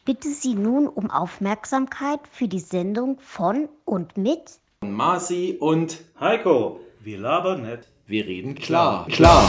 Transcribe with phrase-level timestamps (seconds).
[0.00, 4.40] Ich bitte Sie nun um Aufmerksamkeit für die Sendung von und mit
[4.80, 7.80] Marci und Heiko, wir labern nicht.
[8.06, 9.06] wir reden klar.
[9.08, 9.44] Klar.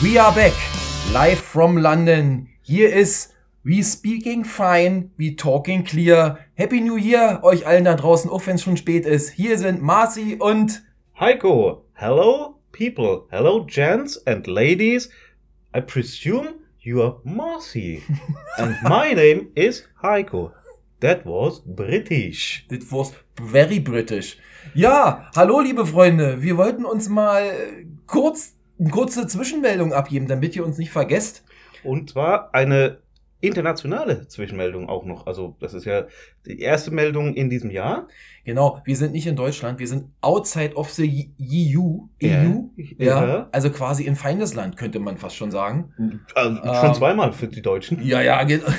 [0.00, 0.54] We are back,
[1.12, 2.48] live from London.
[2.62, 6.38] Hier ist We Speaking Fine, We Talking Clear.
[6.54, 9.30] Happy New Year euch allen da draußen, auch wenn es schon spät ist.
[9.30, 10.84] Hier sind Marci und
[11.20, 15.10] Heiko, hello people, hello gents and ladies.
[15.74, 18.02] I presume you are Marcy.
[18.58, 20.52] and my name is Heiko.
[21.00, 22.64] That was British.
[22.70, 24.38] It was very British.
[24.72, 30.56] Ja, hallo liebe Freunde, wir wollten uns mal äh, kurz eine kurze Zwischenmeldung abgeben, damit
[30.56, 31.44] ihr uns nicht vergesst.
[31.84, 33.02] Und zwar eine
[33.40, 35.26] internationale Zwischenmeldung auch noch.
[35.26, 36.04] Also das ist ja
[36.46, 38.06] die erste Meldung in diesem Jahr.
[38.44, 42.06] Genau, wir sind nicht in Deutschland, wir sind outside of the EU.
[42.20, 42.42] Ja.
[42.42, 43.48] EU ja, Ja.
[43.52, 45.92] also quasi im Feindesland, könnte man fast schon sagen.
[46.34, 48.02] Also Ähm, schon zweimal für die Deutschen.
[48.02, 48.66] Ja, ja, genau.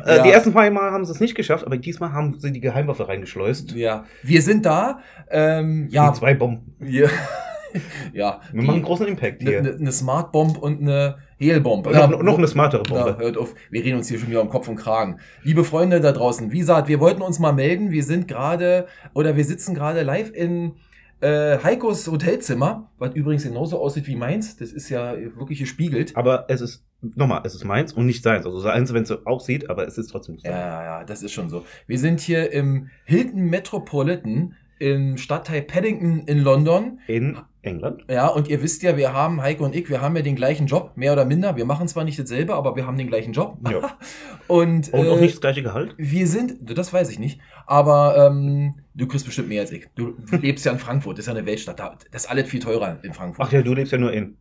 [0.06, 0.22] Ja.
[0.22, 3.06] Die ersten zwei Mal haben sie es nicht geschafft, aber diesmal haben sie die Geheimwaffe
[3.06, 3.72] reingeschleust.
[3.72, 5.00] Ja, wir sind da.
[5.30, 6.74] Ähm, ja, Die zwei Bomben.
[6.78, 7.10] wir,
[8.12, 9.58] ja, Wir machen einen großen Impact hier.
[9.58, 11.86] eine ne Smart Bomb und eine Helbomb.
[11.86, 13.18] noch, noch, noch eine smartere Na, Bombe.
[13.18, 15.18] hört auf, wir reden uns hier schon wieder um Kopf und Kragen.
[15.42, 17.90] Liebe Freunde da draußen, wie gesagt, wir wollten uns mal melden.
[17.90, 20.72] Wir sind gerade, oder wir sitzen gerade live in
[21.20, 24.56] äh, Heikos Hotelzimmer, was übrigens genauso aussieht wie meins.
[24.56, 26.16] Das ist ja wirklich gespiegelt.
[26.16, 28.46] Aber es ist, nochmal, es ist meins und nicht seins.
[28.46, 30.52] Also seins, wenn es so aussieht, aber es ist trotzdem Ja, sein.
[30.60, 31.64] ja, ja, das ist schon so.
[31.86, 36.98] Wir sind hier im Hilton Metropolitan im Stadtteil Paddington in London.
[37.06, 38.02] In England.
[38.10, 40.66] Ja, und ihr wisst ja, wir haben, Heiko und ich, wir haben ja den gleichen
[40.66, 41.56] Job, mehr oder minder.
[41.56, 43.58] Wir machen zwar nicht dasselbe, aber wir haben den gleichen Job.
[43.70, 43.96] Ja.
[44.48, 45.94] und Und äh, auch nicht das gleiche Gehalt.
[45.98, 49.86] Wir sind, das weiß ich nicht, aber ähm, du kriegst bestimmt mehr als ich.
[49.94, 51.78] Du lebst ja in Frankfurt, das ist ja eine Weltstadt.
[51.78, 53.46] da- Das ist alles viel teurer in Frankfurt.
[53.46, 54.36] Ach ja, du lebst ja nur in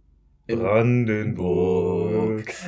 [0.47, 2.08] In- Brandenburg.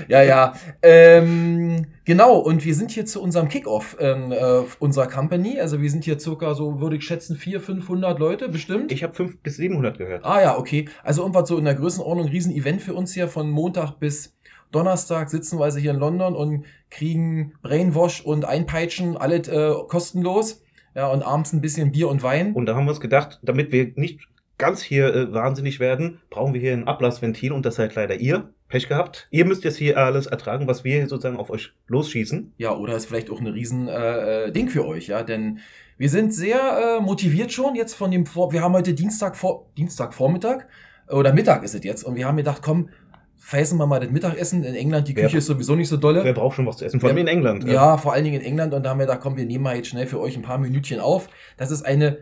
[0.08, 0.54] Ja, ja.
[0.82, 5.60] Ähm, genau, und wir sind hier zu unserem Kickoff ähm, äh, unserer Company.
[5.60, 8.92] Also wir sind hier circa so, würde ich schätzen, 400, 500 Leute bestimmt.
[8.92, 10.26] Ich habe 5 bis 700 gehört.
[10.26, 10.90] ah ja, okay.
[11.04, 14.34] Also irgendwas so in der Größenordnung, Riesen-Event für uns hier von Montag bis
[14.72, 20.64] Donnerstag sitzen wir also hier in London und kriegen Brainwash und Einpeitschen, alles äh, kostenlos.
[20.96, 22.54] Ja, und abends ein bisschen Bier und Wein.
[22.54, 24.20] Und da haben wir uns gedacht, damit wir nicht
[24.58, 28.54] ganz hier äh, wahnsinnig werden, brauchen wir hier ein Ablassventil und das seid leider ihr.
[28.72, 29.28] Pech gehabt.
[29.30, 32.54] Ihr müsst jetzt hier alles ertragen, was wir sozusagen auf euch losschießen.
[32.58, 35.60] Ja, oder ist vielleicht auch ein riesen äh, äh, Ding für euch, ja, denn
[35.98, 39.68] wir sind sehr äh, motiviert schon jetzt von dem Vor wir haben heute Dienstag vor
[39.78, 40.66] Dienstagvormittag
[41.08, 42.90] äh, oder Mittag ist es jetzt und wir haben gedacht, komm,
[43.38, 46.24] feißen wir mal das Mittagessen in England, die Wer- Küche ist sowieso nicht so dolle.
[46.24, 47.00] Wer braucht schon was zu essen?
[47.00, 47.22] Vor allem Ja.
[47.24, 47.64] in England.
[47.66, 49.76] ja, vor allen Dingen in England und da haben wir gedacht, komm, wir nehmen mal
[49.76, 51.28] jetzt schnell für euch ein paar Minütchen auf.
[51.58, 52.20] Das ist eine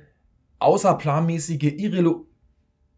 [0.59, 2.25] außerplanmäßige irrelo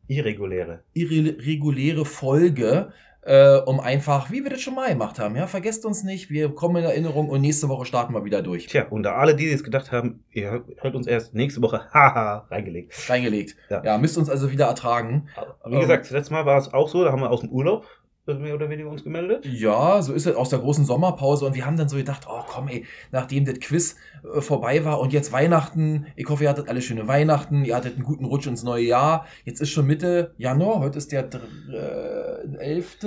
[0.08, 0.84] Irreguläre.
[0.94, 2.92] irreguläre Folge,
[3.24, 6.50] äh, um einfach, wie wir das schon mal gemacht haben, ja, vergesst uns nicht, wir
[6.56, 8.68] kommen in Erinnerung und nächste Woche starten wir wieder durch.
[8.68, 12.48] Tja, und da alle, die jetzt gedacht haben, ihr hört uns erst nächste Woche, haha,
[12.50, 12.94] reingelegt.
[13.10, 13.56] reingelegt.
[13.70, 13.84] Ja.
[13.84, 13.98] Ja.
[13.98, 15.28] müsst uns also wieder ertragen.
[15.66, 17.86] Wie gesagt, das letzte Mal war es auch so, da haben wir aus dem Urlaub
[18.28, 19.46] mehr oder weniger uns gemeldet.
[19.46, 22.44] Ja, so ist es aus der großen Sommerpause und wir haben dann so gedacht, oh
[22.48, 26.70] komm ey, nachdem das Quiz äh, vorbei war und jetzt Weihnachten, ich hoffe, ihr hattet
[26.70, 29.26] alle schöne Weihnachten, ihr hattet einen guten Rutsch ins neue Jahr.
[29.44, 31.28] Jetzt ist schon Mitte Januar, heute ist der
[31.72, 33.00] äh, 11.,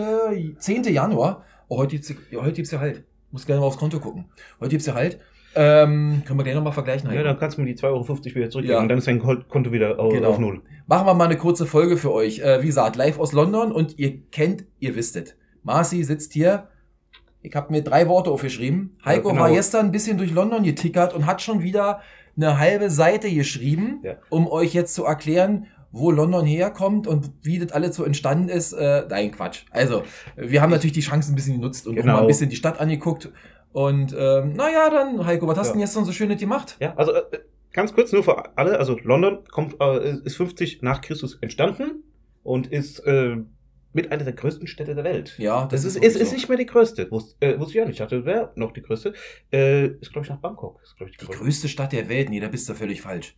[0.58, 0.84] 10.
[0.84, 1.44] Januar.
[1.68, 3.04] Oh, heute gibt's, ja, ja halt.
[3.30, 4.26] Muss gerne mal aufs Konto gucken.
[4.60, 5.18] Heute gibt's ja halt.
[5.56, 7.12] Ähm, können wir gleich nochmal vergleichen.
[7.12, 8.80] Ja, dann kannst du mir die 2,50 Euro wieder zurückgeben Ja.
[8.80, 10.30] und dann ist dein Kon- Konto wieder au- Genau.
[10.30, 10.62] auf Null.
[10.86, 12.40] Machen wir mal eine kurze Folge für euch.
[12.40, 15.36] Äh, wie gesagt, live aus London und ihr kennt, ihr wisst es.
[15.62, 16.68] Marci sitzt hier.
[17.42, 18.96] Ich habe mir drei Worte aufgeschrieben.
[19.04, 19.42] Heiko genau.
[19.42, 22.00] war gestern ein bisschen durch London getickert und hat schon wieder
[22.36, 24.14] eine halbe Seite geschrieben, Ja.
[24.30, 28.72] um euch jetzt zu erklären, wo London herkommt und wie das alles so entstanden ist.
[28.72, 29.60] Äh, nein, Quatsch.
[29.70, 30.02] Also,
[30.36, 32.14] wir haben natürlich die Chance ein bisschen genutzt und auch Genau.
[32.14, 33.30] mal ein bisschen die Stadt angeguckt.
[33.74, 35.72] Und ähm, naja, dann, Heiko, was hast du Ja.
[35.72, 36.76] denn jetzt noch so Schönes gemacht?
[36.78, 37.22] Ja, also äh,
[37.72, 42.04] ganz kurz nur für alle, also London kommt, äh, ist 50 nach Christus entstanden
[42.44, 43.36] und ist äh,
[43.92, 45.34] mit einer der größten Städte der Welt.
[45.38, 46.34] Ja, Das, ist, wirklich ist, ist so.
[46.36, 47.10] nicht mehr die größte.
[47.10, 47.94] Wusste, äh, wusste ich auch nicht.
[47.94, 49.12] Ich dachte, das wäre noch die größte.
[49.52, 50.80] Äh, ist, glaube ich, nach Bangkok.
[50.80, 51.42] Ist, ich, Die größte.
[51.42, 53.36] größte Stadt der Welt, nee, da bist du völlig falsch.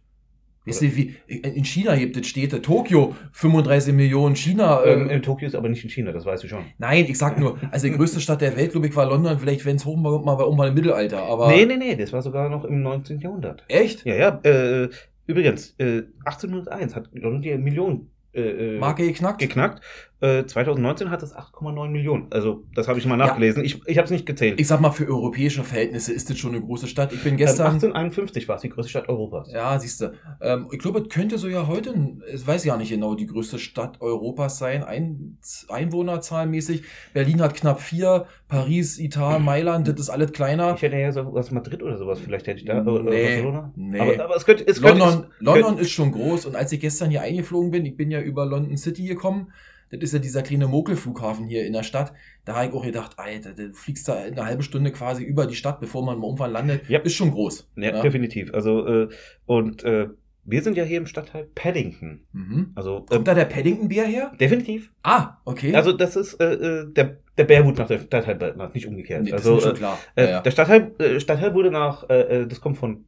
[0.66, 5.22] Wisst ihr, wie, in China gibt es Städte, Tokio, 35 Millionen, China, Ähm, ähm, in
[5.22, 6.64] Tokio ist aber nicht in China, das weißt du schon.
[6.78, 9.64] nein, ich sag nur, also die größte Stadt der Welt, glaube ich, war London, vielleicht
[9.64, 11.48] wenn es hoch mal, mal bei irgendwann im Mittelalter, aber.
[11.48, 13.20] nee, nee, nee, das war sogar noch im 19.
[13.20, 13.64] Jahrhundert.
[13.68, 14.04] Echt?
[14.04, 14.88] Ja, ja, äh,
[15.26, 18.40] übrigens, äh, 1801 hat London die Million äh,
[18.74, 19.38] äh, Marke geknackt?
[19.38, 19.82] geknackt
[20.20, 22.28] Äh, 2019 hat es 8,9 Millionen.
[22.30, 23.26] Also, das habe ich mal Ja.
[23.26, 23.62] nachgelesen.
[23.64, 24.58] Ich, ich habe es nicht gezählt.
[24.58, 27.12] Ich sag mal, für europäische Verhältnisse ist das schon eine große Stadt.
[27.12, 27.66] Ich bin Ähm, gestern.
[27.66, 29.52] 1851 war es die größte Stadt Europas.
[29.52, 30.12] Ja, siehst du.
[30.40, 31.94] Ähm, ich glaube, es könnte so ja heute,
[32.32, 35.36] ich weiß ja nicht genau, die größte Stadt Europas sein, ein,
[35.68, 36.82] Einwohnerzahlmäßig.
[37.12, 40.74] Berlin hat knapp vier, Paris, Italien, Mailand, das ist alles kleiner.
[40.76, 42.82] Ich hätte ja so was Madrid oder sowas, vielleicht hätte ich da.
[42.84, 43.72] Oder Nee, Barcelona.
[43.76, 44.00] nee.
[44.00, 44.66] Aber, aber es könnte.
[44.66, 47.84] Es könnte London, es, London ist schon groß und als ich gestern hier eingeflogen bin,
[47.84, 49.52] ich bin ja über London City gekommen,
[49.90, 52.12] das ist ja dieser kleine Mokelflughafen hier in der Stadt,
[52.44, 55.54] da habe ich auch gedacht, Alter, du fliegst da eine halbe Stunde quasi über die
[55.56, 56.98] Stadt, bevor man mal irgendwann landet, Ja.
[57.00, 57.68] ist schon groß.
[57.76, 58.00] Ja, ne?
[58.02, 58.52] definitiv.
[58.54, 59.08] Also, äh,
[59.46, 60.08] und äh,
[60.48, 62.20] wir sind ja hier im Stadtteil Paddington.
[62.32, 62.70] Mhm.
[62.76, 64.32] Also, Kommt da der Paddington-Bär her?
[64.38, 64.92] definitiv.
[65.02, 65.74] Ah, okay.
[65.74, 69.24] Also, das ist äh, äh, der, der Bär wurde nach der Stadtteil benannt, nicht umgekehrt.
[69.24, 69.98] nee, das also, ist mir schon äh, klar.
[70.14, 70.40] äh, ja, ja.
[70.42, 73.04] Der Stadtteil, äh, Stadtteil wurde nach, äh, äh, das kommt von,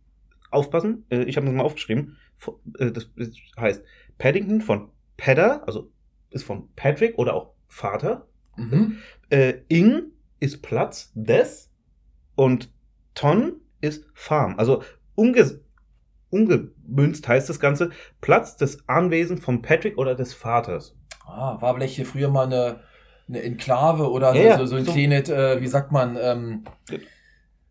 [0.50, 3.28] aufpassen, äh, ich habe das mal aufgeschrieben, von, äh, das, das
[3.58, 3.84] heißt
[4.18, 5.90] Paddington von Padder, also
[6.30, 8.26] ist von Patrick oder auch Vater.
[8.56, 8.98] Mhm.
[9.30, 11.70] Äh, Ing ist Platz des
[12.34, 12.72] und
[13.14, 14.58] Ton ist Farm.
[14.58, 14.82] Also
[15.14, 15.60] umge
[16.30, 17.90] umgemünzt heißt das Ganze
[18.20, 20.94] Platz des Anwesens von Patrick oder des Vaters.
[21.26, 22.80] Ah, war vielleicht hier früher mal eine,
[23.28, 24.92] eine Enklave oder Ja, so, so ein so.
[24.92, 26.64] kleines, äh, wie sagt man, ähm,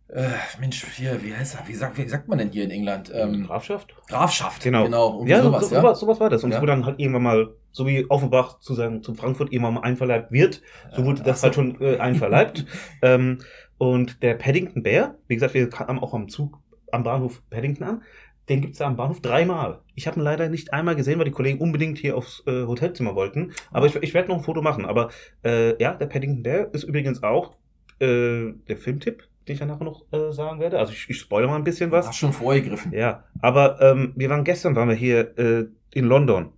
[0.09, 3.11] äh, Mensch, hier, wie heißt er, wie sagt, wie sagt man denn hier in England?
[3.13, 3.93] Ähm, Grafschaft?
[4.07, 4.85] Grafschaft, Genau.
[4.85, 5.81] genau, Ja, sowas, so, ja.
[5.81, 6.43] sowas, sowas war das.
[6.43, 6.57] Und Ja.
[6.57, 9.81] es wurde dann halt irgendwann mal, so wie Offenbach zu sagen, zu Frankfurt irgendwann mal
[9.81, 10.61] einverleibt wird,
[10.95, 11.61] so wurde Äh, das halt so.
[11.61, 12.65] schon äh, einverleibt.
[13.01, 13.39] ähm,
[13.77, 16.57] und der Paddington Bär, wie gesagt, wir kamen auch am Zug
[16.91, 18.01] am Bahnhof Paddington an.
[18.49, 19.81] Den gibt's da am Bahnhof dreimal.
[19.93, 23.13] Ich habe ihn leider nicht einmal gesehen, weil die Kollegen unbedingt hier aufs äh, Hotelzimmer
[23.13, 23.51] wollten.
[23.71, 24.85] Aber ich, ich werde noch ein Foto machen.
[24.85, 25.09] Aber
[25.43, 27.55] äh, ja, der Paddington Bär ist übrigens auch
[27.99, 30.79] äh, der Filmtipp, den ich ja nachher noch äh, sagen werde.
[30.79, 32.07] Also ich, ich spoilere mal ein bisschen was.
[32.07, 32.91] Hast schon vorgegriffen.
[32.93, 36.51] Ja, aber ähm, wir waren gestern, waren wir hier äh, in London,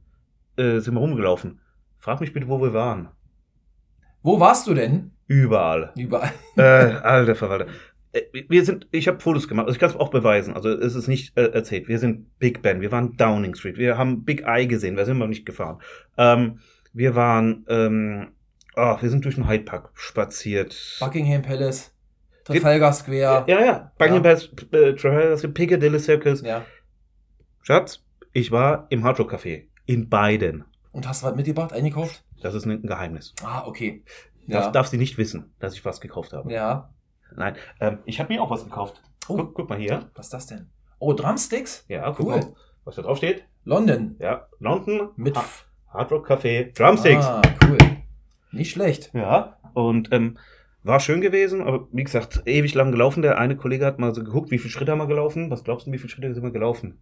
[0.57, 1.59] äh, sind wir rumgelaufen.
[1.97, 3.09] Frag mich bitte, wo wir waren.
[4.21, 5.11] Wo warst du denn?
[5.27, 5.91] Überall.
[5.95, 6.31] Überall.
[6.57, 7.67] äh, alter Verwalter.
[8.11, 10.95] Äh, Wir sind, ich habe Fotos gemacht, also ich kann es auch beweisen, also es
[10.95, 11.87] ist nicht äh, erzählt.
[11.87, 15.17] Wir sind Big Ben, wir waren Downing Street, wir haben Big Eye gesehen, da sind
[15.17, 15.79] wir nicht gefahren.
[16.17, 16.59] Ähm,
[16.93, 18.29] wir waren, ähm,
[18.75, 20.97] oh, wir sind durch den Hyde Park spaziert.
[20.99, 21.93] Buckingham Palace,
[22.53, 23.45] Trafalgar Square.
[23.47, 26.41] Ja, ja, Buckingham Palace, äh, Trafalgar, Piccadilly Circus.
[26.41, 26.65] ja.
[27.61, 28.03] Schatz,
[28.33, 30.63] ich war im Hard Rock Café in beiden.
[30.91, 32.23] Und hast du was mitgebracht, eingekauft?
[32.41, 33.33] Das ist ein Geheimnis.
[33.43, 34.03] Ah, okay.
[34.47, 34.71] Darf, Ja.
[34.71, 36.51] darf sie nicht wissen, dass ich was gekauft habe.
[36.51, 36.89] ja.
[37.35, 39.03] Nein, ähm, ich habe mir auch was gekauft.
[39.27, 39.35] Oh.
[39.35, 40.09] Guck, guck mal hier.
[40.15, 40.71] Was ist das denn?
[40.97, 41.85] Oh, Drumsticks?
[41.87, 42.25] Ja, Cool.
[42.37, 42.53] mal,
[42.85, 43.43] was da drauf steht.
[43.65, 44.15] London.
[44.17, 45.35] Ja, London Mit.
[45.37, 45.45] Ha
[45.93, 47.23] Hard Rock Café Drumsticks.
[47.25, 47.77] Ah, cool.
[48.51, 49.11] Nicht schlecht.
[49.13, 50.39] Ja, und ähm,
[50.89, 53.21] war schön gewesen, aber wie gesagt, ewig lang gelaufen.
[53.21, 55.49] Der eine Kollege hat mal so geguckt, wie viele Schritte haben wir gelaufen.
[55.49, 56.99] Was glaubst du, wie viele Schritte sind wir gelaufen?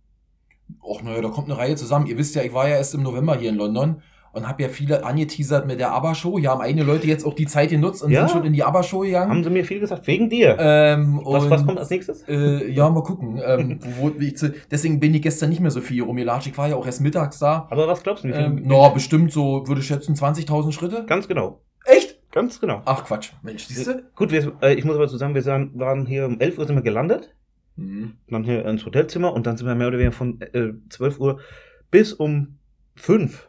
[0.81, 2.07] Och, naja, da kommt eine Reihe zusammen.
[2.07, 4.01] Ihr wisst ja, ich war ja erst im November hier in London
[4.33, 6.37] und habe ja viele angeteasert mit der ABBA-Show.
[6.37, 8.27] Hier haben einige Leute jetzt auch die Zeit genutzt und Ja.
[8.27, 9.31] sind schon in die ABBA-Show gegangen.
[9.31, 10.57] Haben sie mir viel gesagt, wegen dir.
[10.59, 12.23] ähm, was, was kommt als nächstes?
[12.27, 13.41] Äh, ja, mal gucken.
[13.43, 14.35] ähm, wo, ich
[14.69, 16.47] deswegen bin ich gestern nicht mehr so viel rumgelatscht.
[16.47, 17.67] Ich war ja auch erst mittags da.
[17.71, 18.41] Aber was glaubst du, wie viel?
[18.43, 21.05] Ähm, na, bestimmt so, würde ich schätzen, 20.000 Schritte.
[21.07, 21.61] Ganz genau.
[22.37, 22.83] Ganz genau.
[22.85, 23.31] Ach Quatsch.
[23.41, 24.03] Mensch, siehst du?
[24.15, 26.75] Gut, wir, äh, ich muss aber zusammen, wir sahen- waren hier um 11 Uhr sind
[26.75, 27.33] wir gelandet.
[27.79, 28.13] Mhm.
[28.29, 31.39] dann hier ins Hotelzimmer und dann sind wir mehr oder weniger von äh, 12 Uhr
[31.91, 32.57] bis um
[32.95, 33.47] 5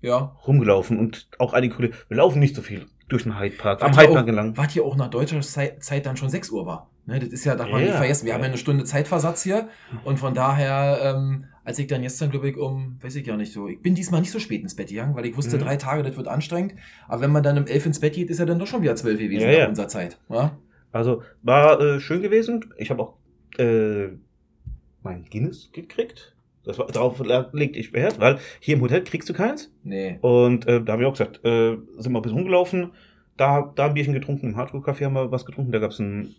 [0.00, 0.36] Ja.
[0.46, 3.90] rumgelaufen und auch einige Kollegen, wir laufen nicht so viel durch den Hyde Park, am
[3.90, 4.56] Wart Hyde ihr Park entlang.
[4.56, 6.90] Wart hier auch nach deutscher Zeit, dann schon 6 Uhr war.
[7.06, 7.86] Ne, das ist ja, darf man Ja.
[7.88, 8.26] nicht vergessen.
[8.26, 9.68] Wir haben ja eine Stunde Zeitversatz hier.
[10.04, 13.52] Und von daher, ähm, als ich dann gestern, glaube ich, um, weiß ich ja nicht
[13.52, 15.60] so, ich bin diesmal nicht so spät ins Bett gegangen, weil ich wusste, Mhm.
[15.62, 16.74] drei Tage, das wird anstrengend.
[17.08, 18.96] Aber wenn man dann um 11 ins Bett geht, ist ja dann doch schon wieder
[18.96, 19.68] 12 gewesen Ja, ja.
[19.68, 20.18] unserer Zeit.
[20.28, 20.58] Ja?
[20.92, 22.64] Also war äh, schön gewesen.
[22.76, 23.14] Ich habe auch
[23.58, 24.08] äh,
[25.02, 26.34] mein Guinness gekriegt.
[26.64, 27.22] Das war, darauf
[27.52, 29.72] legt ich Wert, weil hier im Hotel kriegst du keins.
[29.82, 30.18] Nee.
[30.20, 32.90] Und äh, da haben wir auch gesagt, äh, sind wir ein bisschen rumgelaufen.
[33.36, 35.72] Da, da ein Bierchen getrunken, im Hardcore-Café haben wir was getrunken.
[35.72, 36.34] Da gab es ein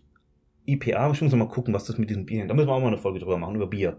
[0.66, 1.10] IPA.
[1.12, 2.46] Ich muss mal gucken, was das mit diesen Bieren.
[2.46, 3.96] Da müssen wir auch mal eine Folge drüber machen, über Bier.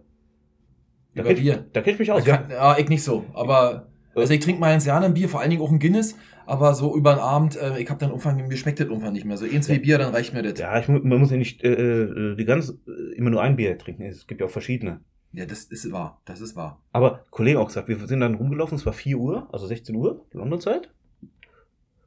[1.16, 1.66] Da kenn ich- Bier.
[1.74, 2.24] Da kenn ich mich aus.
[2.24, 3.26] Da kann, ja, ich nicht so.
[3.34, 6.16] Aber, also ich trinke mal Jahr ein Bier, vor allen Dingen auch ein Guinness.
[6.46, 9.26] Aber so über den Abend, äh, ich habe dann irgendwann, mir schmeckt das irgendwann nicht
[9.26, 9.38] mehr.
[9.38, 9.80] So ein, zwei Ja.
[9.80, 10.60] Bier, dann reicht mir das.
[10.60, 13.78] Ja, ich, man muss ja nicht äh, äh, die ganze, äh, immer nur ein Bier
[13.78, 14.04] trinken.
[14.04, 15.00] Es gibt ja auch verschiedene.
[15.32, 16.22] Ja, das ist wahr.
[16.26, 16.82] Das ist wahr.
[16.92, 20.26] Aber Kollegen auch gesagt, wir sind dann rumgelaufen, es war 4 Uhr, also 16 Uhr,
[20.34, 20.90] London-Zeit.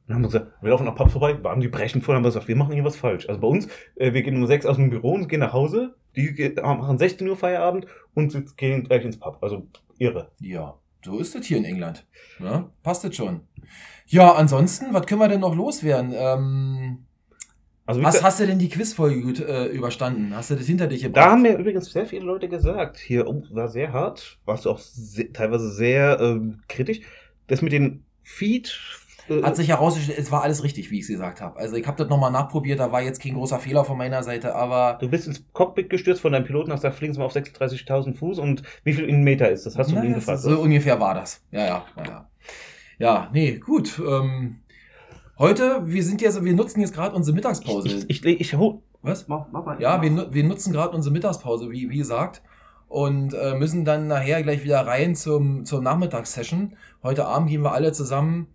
[0.07, 2.23] Und dann haben wir gesagt, wir laufen nach Pubs vorbei, waren die brechen voll, haben
[2.23, 3.27] wir gesagt, wir machen hier was falsch.
[3.27, 5.95] Also bei uns, äh, wir gehen um 6 aus dem Büro und gehen nach Hause,
[6.15, 9.37] die machen 16 Uhr Feierabend und gehen gleich ins Pub.
[9.41, 10.31] Also irre.
[10.39, 12.05] Ja, so ist es hier in England.
[12.39, 13.41] Ja, passt das schon.
[14.05, 16.13] Ja, ansonsten, was können wir denn noch loswerden?
[16.15, 17.05] Ähm,
[17.85, 20.33] Also wie hast, du denn die Quizfolge gut äh, überstanden?
[20.33, 21.25] Hast du das hinter dich gebracht?
[21.25, 24.71] da haben mir übrigens sehr viele Leute gesagt, hier oh, war sehr hart, warst du
[24.71, 27.01] auch se teilweise sehr ähm, kritisch.
[27.47, 28.77] Das mit den Feed
[29.43, 31.57] Hat sich herausgestellt, es war alles richtig, wie ich es gesagt habe.
[31.59, 34.55] Also ich habe das nochmal nachprobiert, da war jetzt kein großer Fehler von meiner Seite,
[34.55, 37.35] aber Du bist ins Cockpit gestürzt von deinem Piloten, hast gesagt, fliegen Sie mal auf
[37.35, 39.77] 36.000 Fuß und wie viel in Meter ist das?
[39.77, 40.39] Hast du Na, ihn gefragt?
[40.39, 41.41] So ungefähr war das.
[41.51, 42.29] Ja, ja, ja, ja.
[42.99, 43.99] Ja, nee, gut.
[43.99, 44.61] Ähm,
[45.37, 47.87] heute, wir sind jetzt, wir nutzen jetzt gerade unsere Mittagspause.
[47.87, 49.27] ich, ich, ich, ich hol, Was?
[49.27, 49.81] mach, mach mal.
[49.81, 52.41] Ja, wir, wir nutzen gerade unsere Mittagspause, wie, wie gesagt,
[52.87, 56.75] und äh, müssen dann nachher gleich wieder rein zum, zur Nachmittagssession.
[57.03, 58.47] Heute Abend gehen wir alle zusammen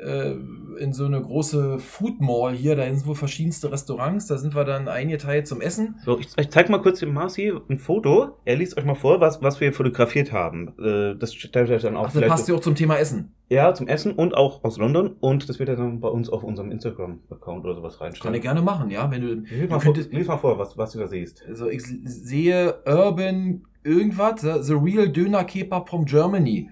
[0.00, 0.34] äh,
[0.78, 2.76] in so eine große Food Mall hier.
[2.76, 4.26] Da sind wohl verschiedenste Restaurants.
[4.26, 5.96] Da sind wir dann eingeteilt zum Essen.
[6.04, 8.36] So, ich, ich zeig mal kurz dem Marci ein Foto.
[8.44, 10.74] Er liest euch mal vor, was, was wir fotografiert haben.
[10.78, 13.32] Äh, das stellt euch dann auch Ach, das passt ja auch zum Thema Essen.
[13.48, 15.16] Ja, zum Essen und auch aus London.
[15.20, 18.34] Und das wird er dann bei uns auf unserem Instagram-Account oder sowas Kann reinstellen.
[18.36, 19.10] ich gerne machen, ja.
[19.10, 21.44] Wenn du, Lies mal, vor, lies mal vor, was, was du da siehst.
[21.48, 26.70] also ich sehe Urban irgendwas, the, real Döner Kebab from Germany.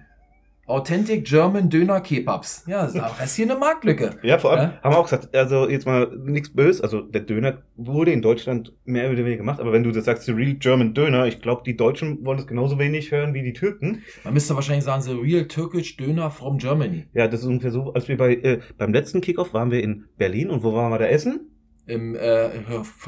[0.69, 2.63] Authentic German Döner Kebabs.
[2.67, 4.11] Ja, das ist hier eine Marktlücke.
[4.23, 4.79] Ja, vor allem Ja?
[4.83, 8.73] haben wir auch gesagt, also jetzt mal nichts böse, also der Döner wurde in Deutschland
[8.85, 11.63] mehr oder weniger gemacht, aber wenn du das sagst, the real German Döner, ich glaube,
[11.65, 14.03] die Deutschen wollen das genauso wenig hören wie die Türken.
[14.23, 17.07] Man müsste wahrscheinlich sagen, the real Turkish Döner from Germany.
[17.13, 20.05] Ja, das ist ungefähr so, als wir bei, äh, beim letzten Kickoff waren wir in
[20.17, 21.49] Berlin und wo waren wir da essen?
[21.89, 22.49] Im, äh,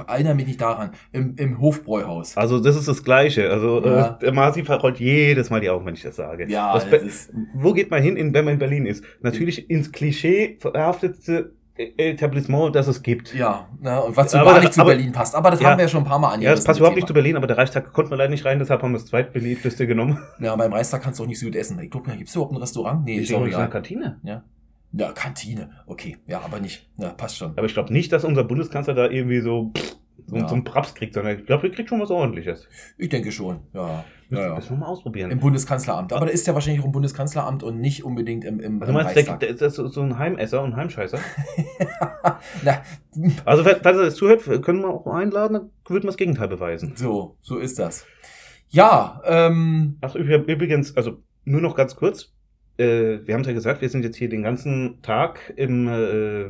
[0.08, 2.36] erinnere mich nicht daran, im, im Hofbräuhaus.
[2.38, 3.50] Also das ist das Gleiche.
[3.52, 4.08] Also Ja.
[4.16, 6.48] äh, der Marci verrollt jedes Mal die Augen, wenn ich das sage.
[6.50, 9.04] Ja, das ist, wo geht man hin, in, wenn man in Berlin ist?
[9.22, 11.54] Natürlich ins Klischee verhaftete
[11.98, 13.34] Etablissement, das es gibt.
[13.34, 15.34] ja, ne, und was Aber- gar nicht zu aber- Berlin passt.
[15.36, 15.70] Aber das Ja.
[15.72, 16.56] haben wir ja schon ein paar Mal Ja, angerissen.
[16.58, 18.82] das passt überhaupt nicht zu Berlin, aber der Reichstag konnte man leider nicht rein, deshalb
[18.84, 20.20] haben wir das zweitbeliebteste genommen.
[20.40, 21.80] Ja, beim Reichstag kannst du auch nicht so gut essen.
[21.80, 23.06] Ich glaube, gibt es überhaupt ein Restaurant?
[23.06, 23.70] Nee, ist glaube, eine.
[23.70, 24.20] Kantine.
[24.24, 24.44] Ja,
[25.13, 25.69] Kantine.
[25.86, 26.89] Okay, ja, aber nicht.
[26.98, 27.51] Ja, passt schon.
[27.57, 29.95] Aber ich glaube nicht, dass unser Bundeskanzler da irgendwie so, pff,
[30.27, 30.48] so, Ja.
[30.48, 32.67] so einen Praps kriegt, sondern ich glaube, er kriegt schon was ordentliches.
[32.98, 33.62] Ich denke schon.
[33.74, 34.55] Ja, ja, ja.
[34.55, 35.31] Müssen wir mal ausprobieren.
[35.31, 36.13] Im Bundeskanzleramt.
[36.13, 38.93] Aber da ist ja wahrscheinlich auch im Bundeskanzleramt und nicht unbedingt im, im, also im
[38.95, 39.57] meinst du, der, Reichstag.
[39.57, 41.19] der ist so ein Heimesser und Heimscheißer?
[42.63, 42.81] Na,
[43.45, 46.93] Also, falls er das zuhört, können wir auch einladen, dann würden wir das Gegenteil beweisen.
[46.95, 48.05] so, so ist das.
[48.69, 52.31] Ja, ähm, Ach, üb- übrigens, also nur noch ganz kurz.
[52.78, 56.46] Äh, wir haben es ja gesagt, wir sind jetzt hier den ganzen Tag im, äh,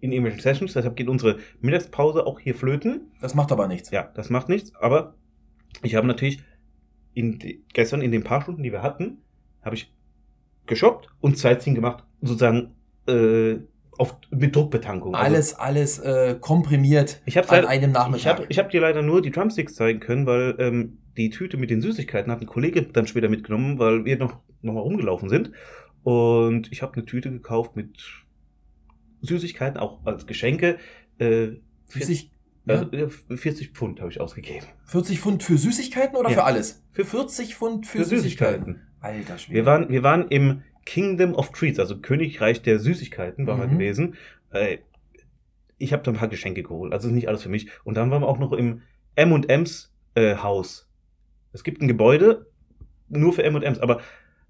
[0.00, 3.10] in irgendwelchen Sessions, deshalb geht unsere Mittagspause auch hier flöten.
[3.20, 3.90] das macht aber nichts.
[3.90, 5.14] Ja, das macht nichts, aber
[5.82, 6.42] ich habe natürlich
[7.14, 9.18] in, die- gestern in den paar Stunden, die wir hatten,
[9.62, 9.92] habe ich
[10.66, 12.74] geshoppt und Sightseeing gemacht, sozusagen
[13.08, 13.56] äh,
[14.00, 15.14] auf, mit Druckbetankung.
[15.14, 18.18] Also, Alles, alles äh, komprimiert ich an einem Nachmittag.
[18.18, 21.58] ich habe ich hab dir leider nur die Drumsticks zeigen können, weil ähm, die Tüte
[21.58, 25.28] mit den Süßigkeiten hat ein Kollege dann später mitgenommen, weil wir noch, noch mal rumgelaufen
[25.28, 25.52] sind.
[26.02, 28.02] Und ich habe eine Tüte gekauft mit
[29.20, 30.78] Süßigkeiten, auch als Geschenke.
[31.18, 31.48] Äh,
[31.88, 32.30] 40,
[32.64, 34.64] ja, also, äh, 40 Pfund habe ich ausgegeben.
[34.86, 36.36] 40 Pfund für Süßigkeiten oder Ja.
[36.36, 36.82] für alles?
[36.92, 38.80] Für 40 Pfund für, Süßigkeiten.
[39.00, 39.56] Alter Schwede.
[39.56, 43.70] Wir waren, wir waren im Kingdom of Treats, also Königreich der Süßigkeiten, wir Mhm.
[43.70, 44.14] gewesen.
[44.52, 44.78] Äh,
[45.78, 47.68] ich habe da ein paar Geschenke geholt, also ist nicht alles für mich.
[47.84, 48.82] Und dann waren wir auch noch im
[49.14, 50.90] M&M's äh, Haus.
[51.52, 52.46] Es gibt ein Gebäude
[53.08, 54.00] nur für M&M's, aber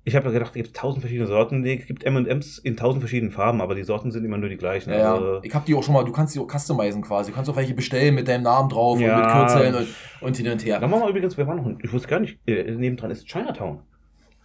[0.03, 1.61] ich habe ja gedacht, es gibt tausend verschiedene Sorten.
[1.61, 4.57] Nee, es gibt M&M's in tausend verschiedenen Farben, aber die Sorten sind immer nur die
[4.57, 4.91] gleichen.
[4.95, 5.13] Ja.
[5.15, 7.33] Also, Ich hab die auch schon mal, du kannst die auch customizen quasi.
[7.33, 9.15] Du kannst auch welche bestellen mit deinem Namen drauf Ja.
[9.17, 9.89] und mit Kürzeln und,
[10.23, 10.81] und hin und her.
[10.81, 13.81] dann waren wir übrigens, wir waren noch, ich wusste gar nicht, äh, nebendran ist Chinatown.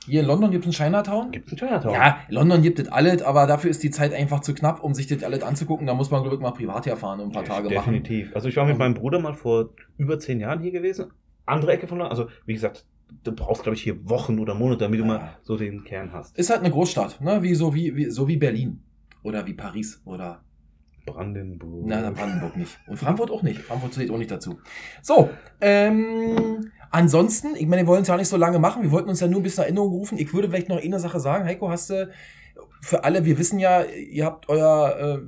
[0.06, 1.32] Hier in London gibt es einen Chinatown.
[1.32, 1.94] Gibt es ein Chinatown?
[1.94, 4.94] Ja, in London gibt es alles, aber dafür ist die Zeit einfach zu knapp, um
[4.94, 5.88] sich das alles anzugucken.
[5.88, 7.94] Da muss man, glaube ich, mal privat herfahren und ein paar Tage machen.
[7.94, 8.36] Definitiv.
[8.36, 11.12] Also ich war mit meinem Bruder mal vor über zehn Jahren hier gewesen.
[11.46, 12.12] Andere Ecke von London.
[12.18, 12.86] Also wie gesagt,
[13.24, 15.08] du brauchst, glaube ich, hier Wochen oder Monate, damit du Ja.
[15.08, 16.38] mal so den Kern hast.
[16.38, 17.42] Ist halt eine Großstadt, ne?
[17.44, 18.82] Wie so wie, wie so wie Berlin.
[19.24, 20.42] Oder wie Paris oder
[21.06, 21.86] Brandenburg.
[21.86, 22.78] Na, Brandenburg nicht.
[22.88, 23.62] Und Frankfurt auch nicht.
[23.62, 24.60] Frankfurt zählt auch nicht dazu.
[25.02, 25.30] So,
[25.62, 28.84] ähm, ansonsten, ich meine, wir wollen es ja nicht so lange machen.
[28.84, 30.18] Wir wollten uns ja nur ein bisschen Erinnerung rufen.
[30.18, 31.46] Ich würde vielleicht noch eine Sache sagen.
[31.46, 32.10] Heiko, hast du
[32.82, 35.20] für alle, wir wissen ja, ihr habt euer, äh,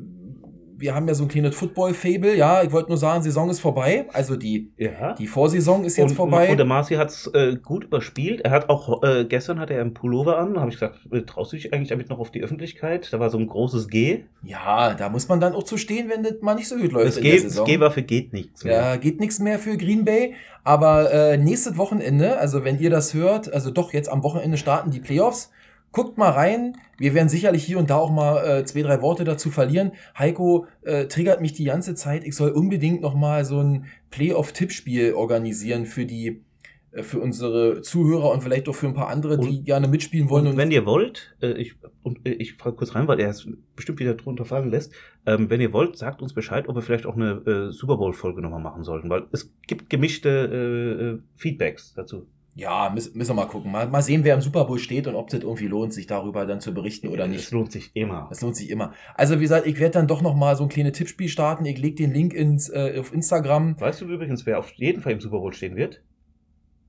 [0.79, 2.63] wir haben ja so ein kleines Football-Fable, ja.
[2.63, 4.05] Ich wollte nur sagen, Saison ist vorbei.
[4.13, 5.13] Also die, ja.
[5.13, 6.51] die Vorsaison ist jetzt und, vorbei.
[6.51, 8.41] Und der Marci hat es äh, gut überspielt.
[8.41, 10.53] Er hat auch, äh, gestern hatte er einen Pullover an.
[10.53, 13.11] Da habe ich gesagt, äh, traust du dich eigentlich damit noch auf die Öffentlichkeit?
[13.11, 14.23] Da war so ein großes G.
[14.43, 17.07] ja, da muss man dann auch zu stehen, wenn das mal nicht so gut läuft
[17.07, 17.65] Das in G, der das Saison.
[17.65, 18.73] G war für geht nichts mehr.
[18.73, 20.35] Ja, geht nichts mehr für Green Bay.
[20.63, 24.91] Aber äh, nächstes Wochenende, also wenn ihr das hört, also doch jetzt am Wochenende starten
[24.91, 25.51] die Playoffs.
[25.91, 26.73] Guckt mal rein.
[26.99, 29.93] Wir werden sicherlich hier und da auch mal äh, zwei, drei Worte dazu verlieren.
[30.17, 32.23] Heiko äh, triggert mich die ganze Zeit.
[32.25, 36.43] Ich soll unbedingt noch mal so ein Playoff-Tippspiel organisieren für die
[36.91, 40.29] äh, für unsere Zuhörer und vielleicht auch für ein paar andere, die Und- gerne mitspielen
[40.29, 40.47] wollen.
[40.47, 43.47] Und wenn ihr wollt, äh, ich, und, äh, ich frage kurz rein, weil er es
[43.75, 44.93] bestimmt wieder drunter fallen lässt,
[45.25, 48.41] ähm, wenn ihr wollt, sagt uns Bescheid, ob wir vielleicht auch eine äh, Super Bowl-Folge
[48.41, 52.27] nochmal machen sollten, weil es gibt gemischte äh, äh, Feedbacks dazu.
[52.59, 53.71] Ja, müssen, müssen wir mal gucken.
[53.71, 56.47] Mal, mal sehen, wer im Super Bowl steht und ob es irgendwie lohnt, sich darüber
[56.47, 57.51] dann zu berichten oder Es nicht.
[57.51, 58.25] lohnt sich immer.
[58.29, 58.93] Das lohnt sich immer.
[59.13, 61.65] Also wie gesagt, ich werde dann doch noch mal so ein kleines Tippspiel starten.
[61.65, 63.79] Ich leg den Link ins, äh, auf Instagram.
[63.79, 66.01] Weißt du übrigens, wer auf jeden Fall im Super Bowl stehen wird?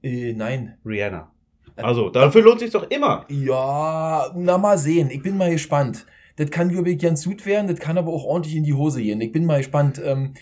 [0.03, 0.79] Äh, nein.
[0.87, 1.31] Rihanna.
[1.77, 3.27] Also, dafür lohnt sich doch immer.
[3.29, 5.11] Ja, na mal sehen.
[5.11, 6.07] Ich bin mal gespannt.
[6.37, 7.67] Das kann, ich, ganz gut werden.
[7.69, 9.21] Das kann aber auch ordentlich in die Hose gehen.
[9.21, 10.01] Ich bin mal gespannt.
[10.03, 10.33] Ähm,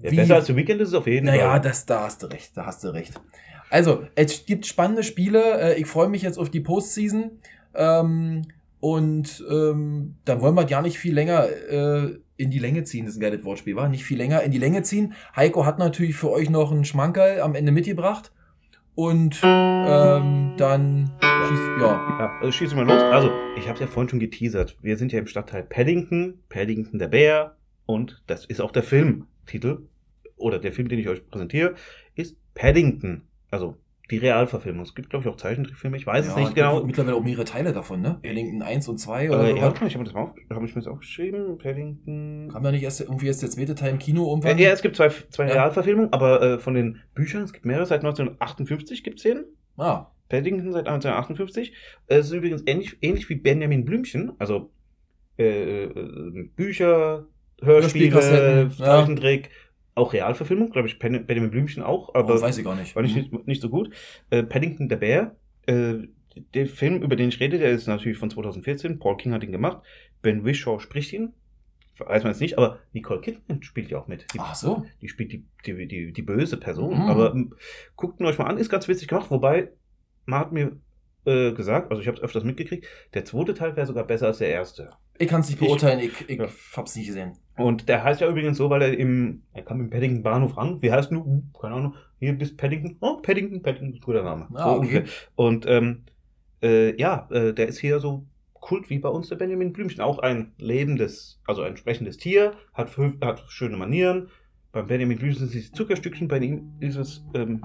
[0.00, 1.60] Ja, besser als Weekend ist es auf jeden Naja, Fall.
[1.60, 3.20] das, da hast du recht, da hast du recht.
[3.72, 5.60] Also, es gibt spannende Spiele.
[5.60, 7.38] Äh, Ich freue mich jetzt auf die Postseason.
[7.74, 8.42] Ähm,
[8.80, 13.06] und ähm, dann wollen wir gar nicht viel länger äh, in die Länge ziehen.
[13.06, 13.88] Das ist ein geiles Wortspiel, war?
[13.88, 15.14] Nicht viel länger in die Länge ziehen.
[15.34, 18.30] Heiko hat natürlich für euch noch einen Schmankerl am Ende mitgebracht.
[18.94, 22.18] Und ähm, dann schießt, ja.
[22.18, 23.02] Ja, also schießen wir los.
[23.02, 24.76] Also, ich habe es ja vorhin schon geteasert.
[24.82, 29.86] Wir sind ja im Stadtteil Paddington, Paddington der Bär und das ist auch der Filmtitel
[30.36, 31.74] oder der Film, den ich euch präsentiere,
[32.16, 33.22] ist Paddington.
[33.52, 33.76] Also
[34.10, 34.82] die Realverfilmung.
[34.82, 35.96] Es gibt, glaube ich, auch Zeichentrickfilme.
[35.96, 36.82] Ich weiß es ja, nicht genau.
[36.84, 38.18] Mittlerweile auch mehrere Teile davon, ne?
[38.22, 39.56] Paddington 1 und 2 oder Äh, so.
[39.56, 41.56] ja, ich habe das mal hab ich mir das aufgeschrieben.
[41.58, 42.48] Paddington.
[42.52, 44.58] Kam da nicht erst irgendwie erst der zweite Teil im Kino irgendwann?
[44.58, 45.52] Äh, ja, es gibt zwei, zwei Ja.
[45.52, 49.44] Realverfilmungen, aber äh, von den Büchern, es gibt mehrere, seit 1958 gibt es den.
[49.78, 51.72] Ah, Paddington seit 1958.
[52.08, 54.70] Äh, Es ist übrigens ähnlich, ähnlich wie Benjamin Blümchen, also
[55.38, 57.26] äh, äh, Bücher,
[57.62, 58.84] Hörspiele, ja.
[58.84, 59.50] Zeichentrick,
[59.94, 62.94] auch Realverfilmung, glaube ich, Pen- Benjamin Blümchen auch, aber oh, weiß ich gar nicht.
[62.96, 63.90] war nicht, nicht, nicht so gut.
[64.30, 65.94] Äh, Paddington der Bär, äh,
[66.54, 69.52] der Film, über den ich rede, der ist natürlich von 2014, Paul King hat ihn
[69.52, 69.82] gemacht,
[70.22, 71.34] Ben Whishaw spricht ihn,
[71.98, 74.26] weiß man jetzt nicht, aber Nicole Kidman spielt ja auch mit.
[74.32, 74.84] Die, Ach so.
[75.02, 76.94] die spielt die, die, die, die böse Person.
[76.94, 77.02] Mhm.
[77.02, 77.54] Aber ähm,
[77.96, 79.30] guckt ihn euch mal an, ist ganz witzig gemacht.
[79.30, 79.72] Wobei,
[80.24, 80.78] man hat mir
[81.26, 84.38] äh, gesagt, also ich habe es öfters mitgekriegt, der zweite Teil wäre sogar besser als
[84.38, 84.90] der erste.
[85.22, 86.48] Ich kann es nicht Ich- beurteilen, ich, ich Ja.
[86.76, 87.32] hab's nicht gesehen.
[87.56, 90.80] Und der heißt ja übrigens so, weil er im, er kam im Paddington Bahnhof ran.
[90.82, 91.18] Wie heißt du?
[91.20, 91.94] Uh, keine Ahnung.
[92.18, 92.96] Hier bis Paddington.
[93.00, 94.48] Oh, Paddington, Paddington, guter Name.
[94.54, 95.04] Ah, so okay.
[95.36, 96.04] Und ähm,
[96.62, 98.24] äh, ja, äh, der ist hier so
[98.54, 100.00] Kult wie bei uns der Benjamin Blümchen.
[100.00, 104.28] Auch ein lebendes, also ein sprechendes Tier, hat, hat schöne Manieren.
[104.72, 107.62] Beim Benjamin Blümchen sind es Zuckerstückchen, bei ihm ist es, ähm,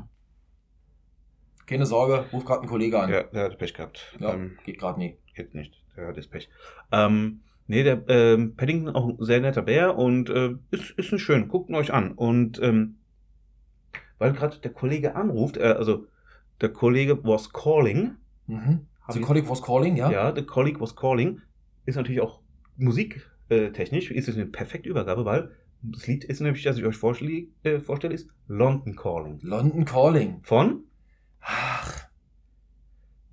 [1.65, 3.09] Keine Sorge, ruf gerade einen Kollege an.
[3.09, 4.15] ja, der hat Pech gehabt.
[4.19, 5.17] Ja, Ähm, geht gerade nie.
[5.35, 6.49] geht nicht, der hat das Pech.
[6.91, 11.19] Ähm, nee, der ähm, Paddington auch ein sehr netter Bär und äh, ist, ist ein
[11.19, 12.11] schön, guckt ihn euch an.
[12.13, 12.95] Und ähm,
[14.17, 16.07] weil gerade der Kollege anruft, äh, also
[16.61, 18.15] der Kollege was calling,
[18.47, 18.87] Mhm.
[19.09, 20.09] The ich- Colleague was calling, ja?
[20.11, 21.41] ja, der Colleague was calling,
[21.85, 22.41] ist natürlich auch
[22.77, 25.51] musiktechnisch, ist es eine perfekte Übergabe, weil
[25.81, 29.39] das Lied ist nämlich, das ich euch vorschlie- äh, vorstelle, ist London Calling.
[29.43, 30.39] London Calling.
[30.43, 30.83] Von
[31.41, 32.07] Ach.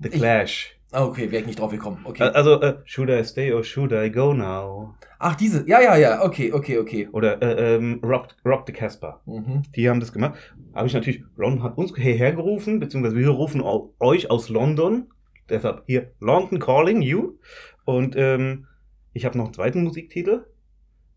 [0.00, 0.76] The Ich- Clash.
[0.94, 2.00] Ah, okay, wäre ich nicht drauf gekommen.
[2.04, 2.22] Okay.
[2.22, 4.94] Also, äh, should I stay or should I go now?
[5.18, 5.68] Ach, diese.
[5.68, 6.24] Ja, ja, ja.
[6.24, 7.08] Okay, okay, okay.
[7.10, 9.20] Oder äh, ähm, Rob, Rob the Casper.
[9.26, 9.62] Mhm.
[9.74, 10.38] Die haben das gemacht.
[10.72, 13.60] Habe ich natürlich, Ron hat uns hierher gerufen, beziehungsweise wir rufen
[13.98, 15.08] euch aus London.
[15.48, 17.38] Deshalb hier London Calling You.
[17.84, 18.66] Und ähm,
[19.12, 20.46] ich habe noch einen zweiten Musiktitel,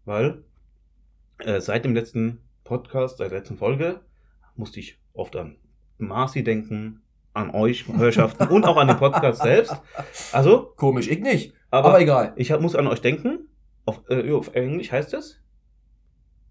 [0.05, 0.43] weil
[1.39, 4.01] äh, seit dem letzten Podcast, seit der letzten Folge,
[4.55, 5.57] musste ich oft an
[5.99, 7.01] Marcy denken,
[7.37, 9.75] an euch, Hörschaften und auch an den Podcast selbst.
[10.31, 11.53] Also, Komisch, ich nicht.
[11.71, 12.33] aber, Aber egal.
[12.35, 13.47] ich hab, muss an euch denken.
[13.85, 15.39] Auf, äh, auf Englisch heißt es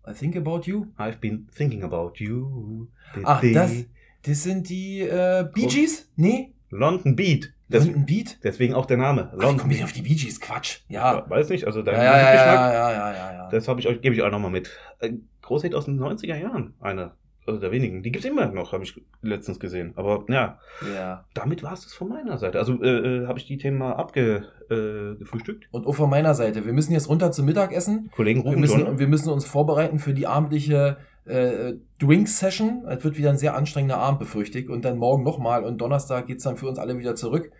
[0.08, 0.86] I think about you.
[0.98, 2.86] I've been thinking about you.
[3.24, 3.84] Ach, das-
[4.22, 6.10] Das sind die äh, Bee Gees?
[6.16, 6.54] Nee?
[6.70, 7.52] London Beat.
[7.68, 8.38] Das, London Beat?
[8.44, 9.32] deswegen auch der Name.
[9.32, 10.40] Ach, wie kommen wir denn auf die Bee Gees?
[10.40, 10.80] Quatsch.
[10.88, 11.16] Ja.
[11.16, 13.48] Ja, weiß nicht, also dein ja, ja, ja, ja, ja, ja, ja.
[13.50, 14.70] das habe ich euch, gebe ich euch nochmal mit.
[15.00, 16.74] Ein Großhit aus den 90er Jahren.
[16.80, 17.12] Eine,
[17.46, 18.02] also der wenigen.
[18.02, 19.92] Die gibt's immer noch, habe ich letztens gesehen.
[19.96, 20.58] Aber ja,
[20.94, 21.24] ja.
[21.34, 22.58] damit war es das von meiner Seite.
[22.58, 25.64] Also äh, äh, habe ich die Themen mal abgefrühstückt.
[25.64, 25.68] Äh.
[25.70, 26.66] Und auch von meiner Seite.
[26.66, 28.10] Wir müssen jetzt runter zum Mittagessen.
[28.14, 28.98] Kollegen Wir rufen müssen, schon.
[28.98, 32.84] wir müssen uns vorbereiten für die abendliche äh, Drink-Session.
[32.88, 34.68] Es wird wieder ein sehr anstrengender Abend, befürchte ich.
[34.68, 35.64] Und dann morgen nochmal.
[35.64, 37.50] Und Donnerstag geht's dann für uns alle wieder zurück.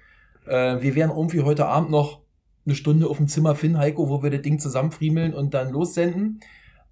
[0.47, 2.21] Äh, wir werden irgendwie heute Abend noch
[2.65, 6.41] eine Stunde auf dem Zimmer finden, Heiko, wo wir das Ding zusammenfriemeln und dann lossenden.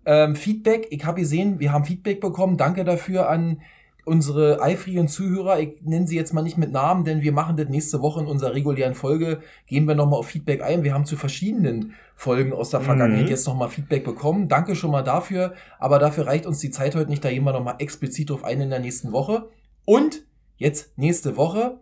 [0.06, 2.56] Ähm, Feedback, ich habe gesehen, wir haben Feedback bekommen.
[2.56, 3.60] Danke dafür an
[4.06, 5.60] unsere eifrigen Zuhörer.
[5.60, 8.26] Ich nenne sie jetzt mal nicht mit Namen, denn wir machen das nächste Woche in
[8.26, 9.40] unserer regulären Folge.
[9.66, 10.84] Gehen wir nochmal auf Feedback ein.
[10.84, 13.30] Wir haben zu verschiedenen Folgen aus der Vergangenheit Mhm.
[13.30, 14.48] jetzt nochmal Feedback bekommen.
[14.48, 15.54] Danke schon mal dafür.
[15.78, 17.24] Aber dafür reicht uns die Zeit heute nicht.
[17.24, 19.48] Da gehen wir nochmal explizit drauf ein in der nächsten Woche.
[19.86, 20.22] Und
[20.58, 21.78] jetzt nächste Woche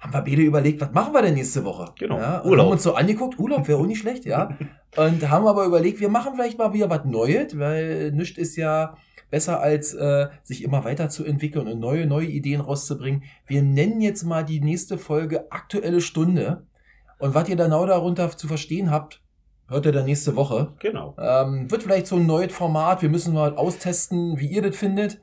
[0.00, 1.92] haben wir beide überlegt, was machen wir denn nächste Woche?
[1.98, 2.66] Genau, Ja, und Urlaub.
[2.66, 4.56] haben uns so angeguckt, Urlaub wäre auch nicht schlecht, ja.
[4.96, 8.96] Und haben aber überlegt, wir machen vielleicht mal wieder was Neues, weil nichts ist ja
[9.30, 13.22] besser als äh, sich immer weiterzuentwickeln und neue, neue Ideen rauszubringen.
[13.46, 16.66] Wir nennen jetzt mal die nächste Folge Aktuelle Stunde.
[17.20, 19.22] Und was ihr genau darunter zu verstehen habt,
[19.68, 20.72] hört ihr dann nächste Woche.
[20.80, 21.14] Genau.
[21.20, 23.02] Ähm, wird vielleicht so ein neues Format.
[23.02, 25.20] Wir müssen mal austesten, wie ihr das findet.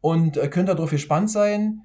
[0.00, 1.82] Und äh, könnt darauf gespannt sein.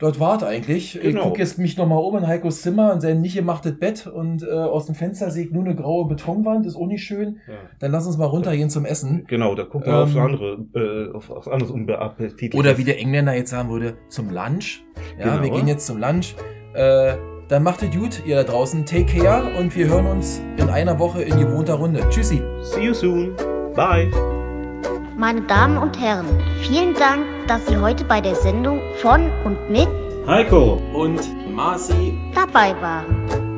[0.00, 0.96] Dort wart eigentlich.
[0.96, 1.24] Ich Genau.
[1.24, 4.50] gucke jetzt mich nochmal um in Heikos Zimmer, in sein nicht gemachtes Bett und äh,
[4.50, 7.36] aus dem Fenster sehe ich nur eine graue Betonwand, ist auch nicht schön.
[7.46, 7.54] Ja.
[7.78, 9.24] Dann lass uns mal runtergehen zum Essen.
[9.28, 12.58] Genau, da gucken wir aufs Ähm, andere, äh, auf, aufs anderes unbeappetitliches.
[12.58, 14.82] Oder wie der Engländer jetzt sagen würde, zum Lunch.
[15.18, 15.42] Ja, Genau.
[15.44, 16.34] wir gehen jetzt zum Lunch.
[16.74, 17.14] Äh,
[17.48, 18.86] dann macht es gut, ihr da draußen.
[18.86, 22.00] Take care und wir hören uns in einer Woche in gewohnter Runde.
[22.08, 22.40] Tschüssi.
[22.62, 23.34] See you soon.
[23.74, 24.08] Bye.
[25.20, 26.24] Meine Damen und Herren,
[26.62, 29.86] vielen Dank, dass Sie heute bei der Sendung von und mit
[30.26, 31.20] Heiko und
[31.54, 33.49] Marci dabei waren.